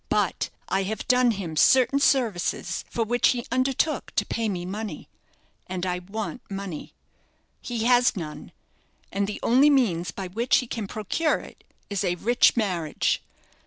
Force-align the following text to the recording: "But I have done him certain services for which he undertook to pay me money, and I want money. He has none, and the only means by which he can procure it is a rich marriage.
"But 0.09 0.49
I 0.67 0.81
have 0.81 1.07
done 1.07 1.29
him 1.29 1.55
certain 1.55 1.99
services 1.99 2.83
for 2.89 3.03
which 3.03 3.27
he 3.27 3.45
undertook 3.51 4.11
to 4.15 4.25
pay 4.25 4.49
me 4.49 4.65
money, 4.65 5.07
and 5.67 5.85
I 5.85 5.99
want 5.99 6.41
money. 6.49 6.95
He 7.61 7.83
has 7.83 8.15
none, 8.15 8.51
and 9.11 9.27
the 9.27 9.39
only 9.43 9.69
means 9.69 10.09
by 10.09 10.25
which 10.29 10.57
he 10.57 10.65
can 10.65 10.87
procure 10.87 11.37
it 11.41 11.63
is 11.91 12.03
a 12.03 12.15
rich 12.15 12.57
marriage. 12.57 13.21